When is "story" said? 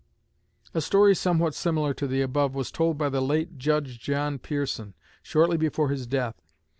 0.81-1.13